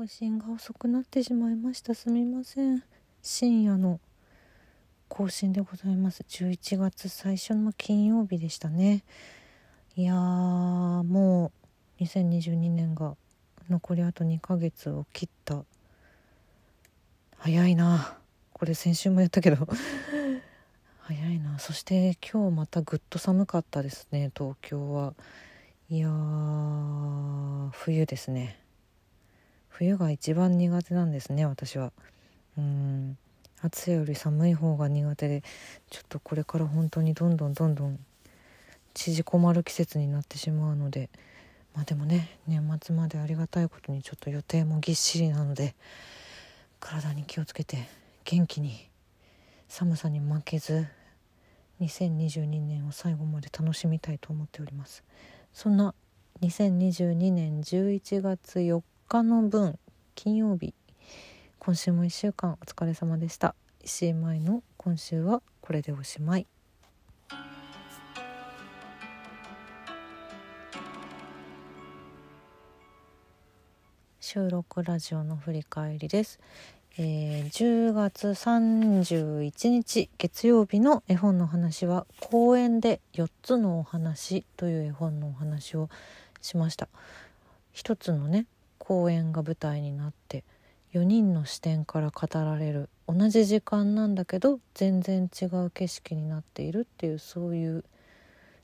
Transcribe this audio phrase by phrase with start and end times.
[0.00, 1.94] 更新が遅くなってしまいました。
[1.94, 2.82] すみません。
[3.20, 4.00] 深夜の
[5.08, 6.24] 更新でございます。
[6.26, 9.04] 11月最初の金曜日でしたね。
[9.96, 11.52] いやーも
[12.00, 13.14] う2022年が
[13.68, 15.64] 残りあと2ヶ月を切った。
[17.36, 18.16] 早いな。
[18.54, 19.68] これ先週もやったけど。
[21.00, 21.58] 早いな。
[21.58, 25.12] そして今日またぐっと寒かったですね東京は。
[25.90, 28.69] いやー冬ですね。
[29.80, 31.90] 冬が一番苦手なんですね私は。
[32.58, 33.16] うん。
[33.62, 35.42] 暑さより寒い方が苦手で
[35.88, 37.98] ちょっとこれから本当にどんどんどんどん
[38.92, 41.08] 縮こまる季節になってしまうので。
[41.74, 45.76] まあでもね年末までありがたいことにちょっと予定もぎっしりなので
[46.80, 47.88] 体に気をつけて
[48.24, 48.88] 元気に
[49.68, 50.88] 寒さに負けず
[51.80, 55.04] 2022年を最後まで楽しみたいと思っております。
[55.54, 55.94] そんな
[56.42, 59.76] 2022年11月4日の分
[60.14, 60.72] 金曜日
[61.58, 63.56] 今週も1週間お疲れ様でした。
[63.82, 66.46] 石井舞の今週はこれでおしまい。
[74.20, 76.38] 収録ラジオの振り返りです、
[76.96, 85.88] えー、10月31日月曜日の絵本の話は公園で4つのお話という絵本のお話を
[86.40, 86.88] しました。
[87.72, 88.46] 一つのね
[88.90, 90.42] 公園が舞台になって
[90.94, 92.88] 4人の視点から語られる。
[93.06, 97.84] 同じ時間なんだけど全然違う景色になっているっていうそういう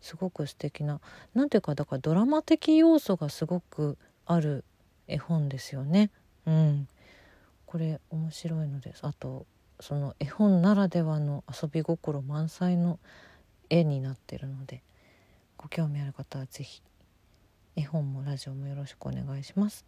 [0.00, 1.02] すごく素敵な
[1.34, 4.64] 何ていうかだからドラマ的要素がすごくある
[5.08, 6.10] 絵本ですよね。
[6.46, 6.88] うん、
[7.66, 9.00] これ面白いのです。
[9.04, 9.44] あと
[9.78, 12.98] その絵本ならではの遊び心満載の
[13.68, 14.82] 絵になってるので
[15.58, 16.80] ご興味ある方は是非
[17.76, 19.84] 絵本もラジオもよろしくお願いします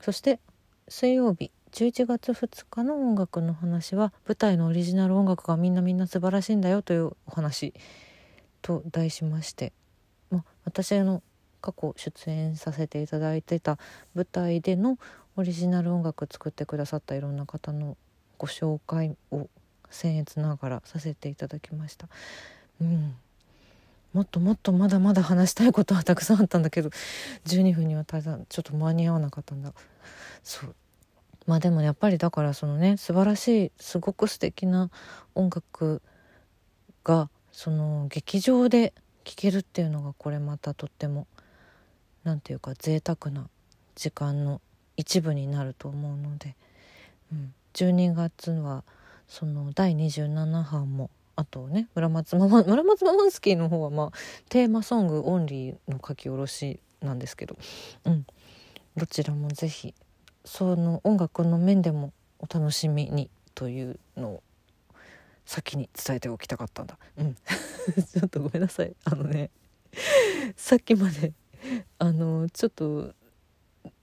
[0.00, 0.40] そして
[0.88, 7.74] 水曜日11月2日の音楽の話は舞台のオリジナル音楽がみんなみんな素晴らしいんだよというお話
[8.62, 9.72] と題しまして、
[10.30, 11.22] ま、私の
[11.60, 13.78] 過去出演させていただいてた
[14.14, 14.98] 舞台での
[15.36, 17.96] オリジナル音楽作ってくださったいろんな方の
[18.38, 19.48] ご紹介を
[19.90, 22.08] 僭越ながらさせていただきました。
[22.80, 23.14] うん、
[24.18, 26.90] もっともっとまだまだ話したいことはたくさんあったんだけど
[27.46, 29.72] 12分にはただちょっと間に合わなかったんだ。
[30.42, 30.74] そう。
[31.46, 34.90] まあでもやっぱりだからそのね素晴らしいすごく素敵な
[35.36, 36.02] 音楽
[37.04, 38.92] がその劇場で
[39.22, 41.28] 聴けるっていうのがこれまたとっても
[42.24, 43.48] 何て言うか贅沢な
[43.94, 44.60] 時間の
[44.96, 46.56] 一部になると思うので、
[47.30, 48.82] うん、12月は
[49.28, 54.12] その第27版もあとね村松ママ村松ママンスキーの方はまあ
[54.48, 57.56] テーマソングオンリーの書き下ろしなんですけど、
[58.06, 58.26] うん、
[58.96, 59.94] どちらも是非
[60.44, 64.42] その音楽の面でもお楽しみにというのを
[65.46, 66.98] 先に伝えておきたかったんだ。
[67.16, 68.96] うん、 ちょっとごめんなさい。
[69.04, 69.50] あのね
[70.56, 71.34] さっきまで
[72.00, 73.14] あのちょっと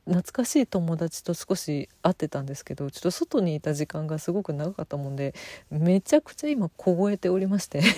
[0.06, 5.34] 懐かしい友達と少し会ってたんですけどちょっと外にいた時間がすごく長かったもんで
[5.72, 7.82] めちゃくちゃ今凍えておりまして。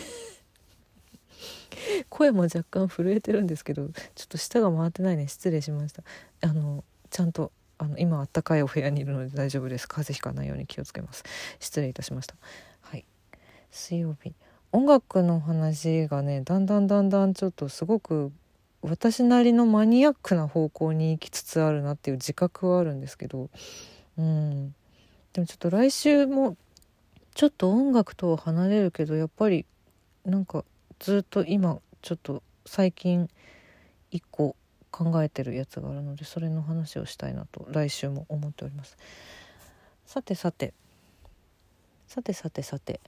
[2.09, 5.27] 声も若干震えてるんですけどちょっと舌が回ってないね。
[5.27, 6.03] 失礼しました。
[6.41, 9.87] あのちゃんとあの今あったかいお部屋にいるので大丈夫です。
[9.87, 11.23] 風邪ひかないように気をつけます。
[11.59, 12.35] 失礼いたしました。
[12.81, 13.05] はい。
[13.69, 14.33] 水曜日。
[14.71, 18.31] 音楽の話がねだんだんだんだんちょっとすごく
[18.87, 23.49] 私なりのマニアックな方向に行きつつあるなっていう自覚はあるんですけど
[24.17, 24.73] うん。
[25.33, 26.57] でもちょっと来週も
[27.35, 29.65] ちょっと音楽とは離れるけどやっぱり
[30.25, 30.65] なんか
[30.99, 33.29] ずっと今ちょっと最近
[34.09, 34.55] 一個
[34.89, 38.97] 考えてるやつがあるのでそれの話をしたいなと来週も思っております。
[40.05, 40.73] さてさて。
[42.07, 42.99] さてさてさて。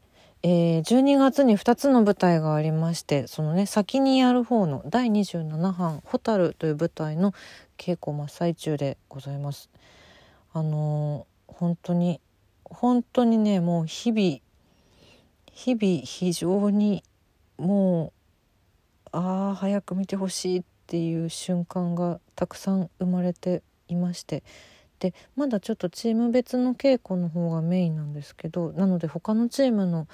[0.41, 7.33] えー、12月に2つの舞台がありましてそのね先にやる方の第27版「蛍」という舞台の
[7.77, 9.69] 稽古真っ最中でございます。
[10.53, 12.21] あのー、本当に
[12.63, 14.39] 本当にねもう日々
[15.51, 17.03] 日々非常に
[17.57, 18.19] もう
[19.11, 24.43] ああ早く見てほしいっていう瞬間がたくさん生まれていまして
[24.99, 30.07] でまだちょっとチーム別の稽古の方がメインなんですけどなので他のチームの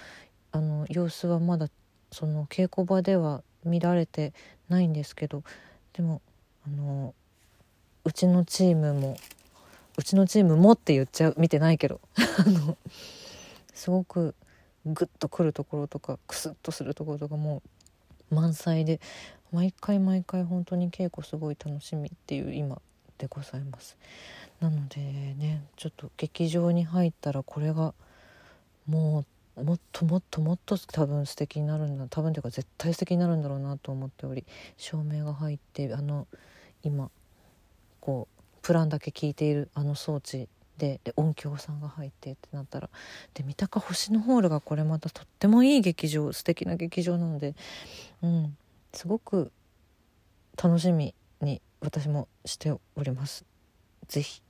[0.51, 1.67] あの様子はまだ
[2.11, 4.33] その稽古場では見られて
[4.69, 5.43] ないんですけど
[5.93, 6.21] でも
[6.65, 7.13] あの
[8.05, 9.17] うちのチームも
[9.97, 12.77] うちのチームもって言っちゃう見てないけど あの
[13.73, 14.35] すごく
[14.85, 17.61] グッとくるところとかクスッとするところとかも
[18.29, 19.01] 満載で
[19.51, 22.81] 毎回毎回本当に稽古すごい楽しみっていう今
[23.17, 23.97] でございます。
[24.59, 27.93] なのでねちょっと劇場に入ったらこれが
[28.87, 29.25] も
[29.57, 34.45] うもっともっともっと多分素敵になるんだ多分というか絶対素敵になるんだろうなと思っており
[34.77, 36.27] 照明が入ってあの
[36.83, 37.09] 今
[38.01, 42.89] こうプランだけ聞いているあの装置でで音響さんが入ってってなったら
[43.33, 47.55] で三鷹星のホールがこれまたとってもいい劇場素敵な劇場なので、
[48.21, 48.57] うん、
[48.93, 49.51] すごく
[50.61, 53.45] 楽しみに私もしております。
[54.07, 54.41] ぜひ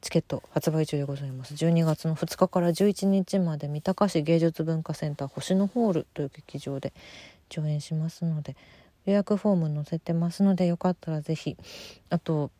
[0.00, 6.92] チケット発売中でございます12月の2日から11日まで三鷹市芸術文化センター星のホールという劇場で
[7.48, 8.56] 上演しますので
[9.06, 11.56] 予約フォーム載せてますのでよかったらぜひ
[12.10, 12.50] あと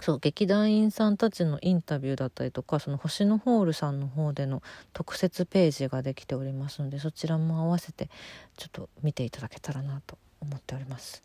[0.00, 4.62] そう劇団員さんたちのインタビューだったりとかその星のホールさんの方での
[4.92, 8.08] 特設ページができておりますのでそちらも合わせて
[8.56, 11.22] ちょっと見ていただけたらなと思っております。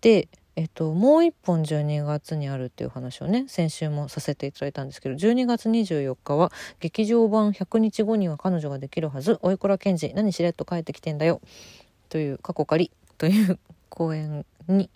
[0.00, 9.38] で、えっと、もう一本12月にあるっていう話をね先週もさせていただいたんですけど12月24日は劇場版100日後には彼女ができるはず。
[9.42, 11.40] おいくら賢治何しれっと帰ってきてんだよ。
[12.08, 13.58] という過去仮という
[13.88, 14.90] 公演に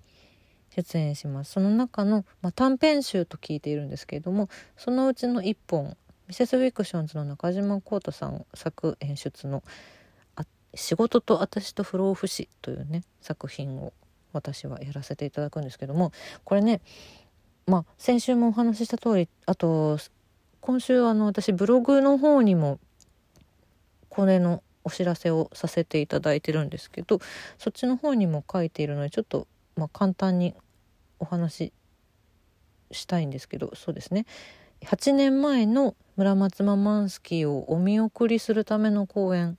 [0.76, 1.52] 出演します。
[1.52, 5.96] その中の、まあ、短編集と聞いているんですけれどもそのうちの1本
[6.28, 9.64] ミセスフィクションズの中島浩太さん作演出の
[10.74, 13.92] 「仕事と私と不老不死」というね作品を
[14.32, 16.12] 私はやらせていただくんですけども
[16.44, 16.80] これね
[17.66, 19.98] まあ先週もお話しした通りあと
[20.60, 22.78] 今週あの私ブログの方にも
[24.08, 27.20] これのお知らせをさせていただいてるんですけど
[27.58, 29.46] そっちの方にも書いているのでちょっと
[29.76, 30.54] まあ簡単に
[31.18, 31.72] お話し
[32.92, 34.24] したいんですけどそうですね。
[34.82, 39.56] 8年前の村松ママンスキーをお見送りするための公演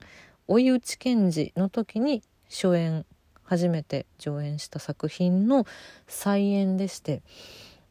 [0.48, 3.04] 追い打ち検事の時に初演
[3.50, 5.66] 初めて上演した作品の
[6.06, 7.20] 再演でして、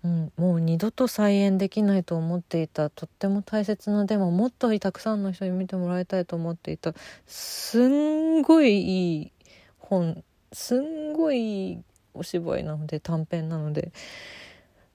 [0.06, 6.94] うん、もう二度と再演できないと思っていたとっても大切なでももっとたくさんの人に見てもらいたいと思っていた
[7.28, 9.32] すんごいいい
[9.80, 10.24] 本
[10.54, 11.80] すんごいいい
[12.14, 13.92] お芝居なので短編なので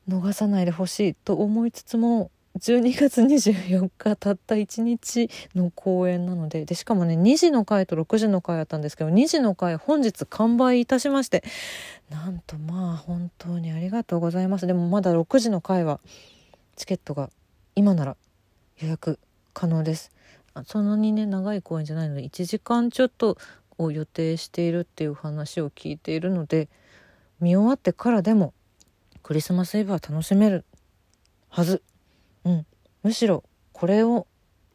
[0.09, 11.43] 逃さないでほしいと思いつつも12月24日たった1日の公演なのででしかもね2時の回と6時の回あったんですけど2時の回本日完売いたしまして
[12.11, 14.67] なんとまあ本当にありがとうございます。
[14.69, 15.99] でもまだ6時の回は
[16.77, 17.29] チケットが
[17.75, 18.17] 今なら
[18.79, 19.19] 予約
[19.53, 20.13] 可能です。
[20.67, 23.37] そんなにね長い公演じゃないので1時間ちょっと
[23.79, 26.69] を予定しているっていう話を聞いているので
[27.41, 28.55] 見終わってからでも
[29.25, 30.65] クリスマスイブは楽しめる
[31.49, 31.83] はず。
[32.45, 32.67] うん、
[33.03, 34.27] むしろこれを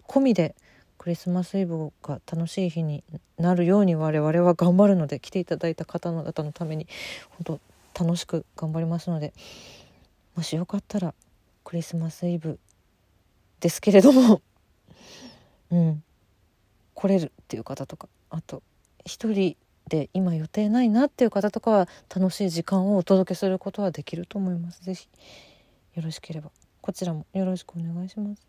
[0.07, 0.55] 込みで
[0.97, 3.03] クリスマスイブが楽しい日に
[3.37, 6.87] なるように我々は頑張るので来ていただいた方の方のために
[7.45, 7.59] 本
[7.95, 9.33] 当楽しく頑張りますので
[10.35, 11.13] もしよかったら
[11.63, 12.59] クリスマスイブ
[13.59, 14.41] ですけれども
[15.71, 16.03] うん。
[16.95, 18.61] 来れるっていう方とかあと
[19.05, 19.55] 一人
[19.87, 24.83] で今予定ないなっていう方とかは楽しい時間をお届けすることはできると思います。
[24.83, 25.07] ぜひ
[25.95, 26.51] よろしければ。
[26.89, 27.27] こちらも。
[27.33, 28.47] よろしくお願いします。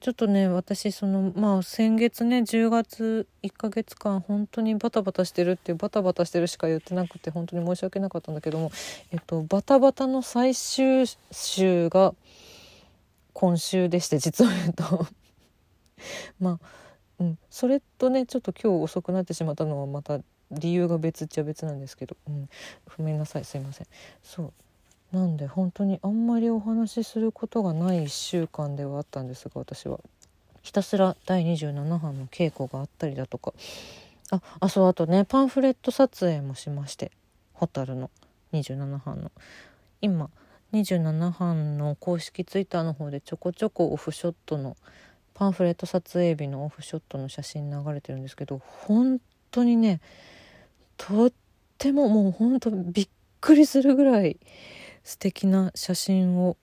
[0.00, 8.72] ちょっとね私そのまあ先月ね10月1ヶ月間本当にバタバタしてるってバタバタしてるしか言ってなくて本当に申し訳なかったんだけども、
[9.12, 12.12] えっと、バタバタの最終週が
[13.34, 15.06] 今週でして実を言うと。
[16.40, 16.66] まあ、
[17.20, 20.18] うん、それとねちょっと今日遅くなってしまったのはまた
[20.50, 22.48] 理由が別っちゃ別なんですけど、うん、
[22.96, 23.44] ごめんなさい。
[23.44, 23.86] すいません。
[24.24, 24.52] そう。
[25.12, 29.98] なんで本当にあんまりお話しすることがない1週間ではあったんですが私は
[30.62, 33.52] ひたすら第27版の稽古があったりだとか
[34.30, 37.10] ああそうあとねパンフレット撮影もしまして
[37.54, 38.10] 蛍の
[38.52, 39.32] 27版の。
[40.00, 40.30] 今
[40.72, 44.76] 27版の公式ツイッターの方でちょこちょこオフショットの
[45.34, 50.00] パンフレット撮影日のオフショットの写真流れてるんですけど本当にね
[50.96, 51.32] とっ
[51.78, 53.08] てももう本当びっ
[53.40, 54.38] くりするぐらい
[55.04, 56.56] 素敵な写真を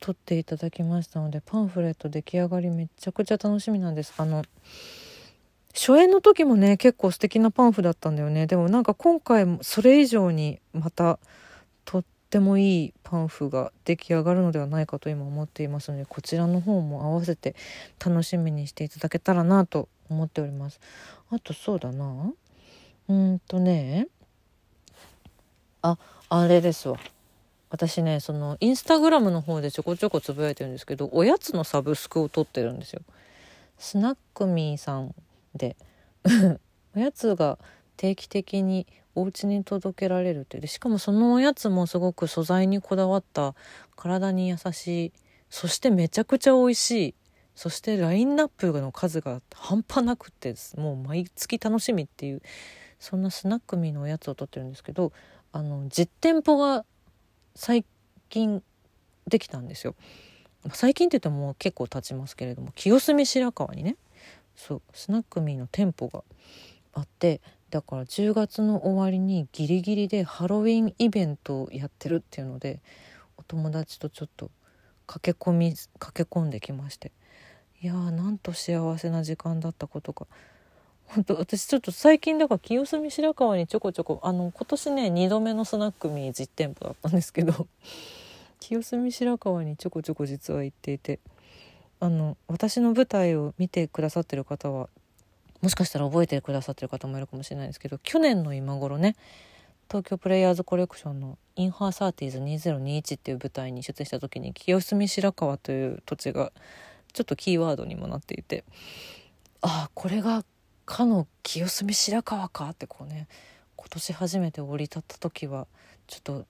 [0.00, 4.14] 撮っていただきましたのでパンフレット出来上がりめちゃくちゃ楽しみなんです。
[4.18, 4.44] あの
[5.74, 8.46] 初演の時もね結構素敵なパンフだったんだよね。
[8.46, 11.18] でもなんか今回もそれ以上にまた
[11.84, 17.54] とってもいいパンフが出来上がるのではないかと今思っていますのでこちらの方も合わせて
[18.04, 20.80] 楽しみにしていただけたらなと思っております。
[21.30, 22.32] あとそうだな。
[23.08, 24.08] うんとね。
[25.80, 25.96] あ
[26.28, 26.98] あれですわ。
[27.72, 33.00] 私ねそのインスタグラムの方でちょこちょこつぶやいてるんですけどおやつのサブスクを撮ってるんですよ。
[33.78, 35.14] スナックミーさん
[35.54, 35.76] で。
[36.94, 37.58] おやつが
[37.96, 43.54] 定期的にお家に届けられるってでしかもそのおやつもすごく素材にこだわった
[43.96, 45.12] 体に優しい
[45.48, 47.14] そしてめちゃくちゃ美味しい
[47.54, 52.42] そしてラインナップの数が半端なくてもう毎月楽しみっていう
[52.98, 55.12] そんなスナックミーのおやつを取ってるんですけど
[55.52, 56.84] あの実店舗が
[57.54, 57.84] 最
[58.28, 58.62] 近
[59.26, 59.94] できたんですよ。
[60.72, 63.96] 最近って言っても結構経ちますけれども清澄白河にね
[64.54, 66.22] そうスナックミーの店舗が
[66.94, 67.40] あって
[67.70, 72.80] だから10月の終わりにギリギリでハロウィンイベントをやってるっていうので
[73.36, 74.50] お友達とちょっと
[75.06, 77.12] 駆け込み駆け込んできまして
[77.80, 80.26] いやーなんと幸せな時間だったことか
[81.14, 87.66] 本当私ちょっと最近だから清澄白河にちょこちょこあの今年ね2度目のスナックミー実店舗だったんですけど
[88.60, 91.20] 清澄白河にちょこちょこ実は行っていて
[92.00, 94.88] あの私の舞台を見てくださってる方は
[95.60, 99.14] もしかしたら覚えてくださってる方もいるかもしれないですけど去年の今頃ね
[99.88, 106.52] 東京プレイヤーズコレクションの「インハーサーティーズ2021」っていう舞台に出演した時に清澄白河という土地が
[107.12, 108.64] ちょっとキーワードにもなっていて
[109.60, 110.42] ああこれが
[110.84, 113.28] かの清澄白河かってこうね
[113.76, 115.66] 今年初めて降り立った時は
[116.06, 116.46] ちょっと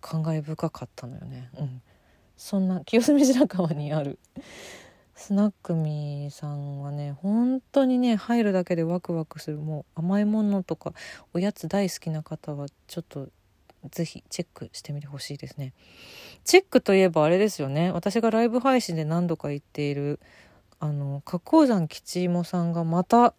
[0.00, 1.50] 感慨深かったのよね。
[1.58, 1.82] うん、
[2.36, 4.18] そんな清澄白河にある
[5.14, 10.92] スナックミーさんはね本当にね入るだけでワクワクするもう甘いものとか
[11.32, 13.28] おやつ大好きな方はちょっと
[13.90, 15.72] 是非チェックしてみてほしいですね。
[16.44, 20.20] チェックといえばあれですよね私がライブ配信で何度か言っている
[20.78, 23.34] あの花崗山吉芋さんがまた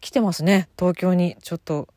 [0.00, 0.68] 来てますね。
[0.78, 1.88] 東京にちょっと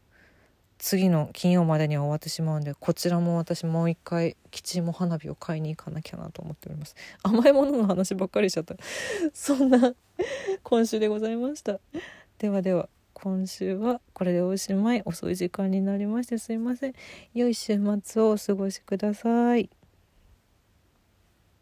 [0.82, 6.96] 次の金曜までには終わってしまうんでこちらも私もう一回吉芋花火を買いに行かなきゃなと思っております。
[7.22, 8.76] 甘いものの話ばっかりしちゃった。
[9.34, 9.94] そんな
[10.64, 11.80] 今週でございました。
[12.40, 15.04] ではでは今週はこれでおしまい。
[15.06, 16.94] 遅い時間になりましてすいません。
[17.36, 19.70] 良い週末をお過ごしください。